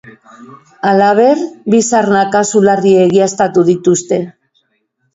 Halaber, 0.91 1.43
bi 1.75 1.83
sarna 1.89 2.25
kasu 2.39 2.65
larri 2.71 2.97
egiaztatu 3.05 3.69
dituzte. 3.73 4.25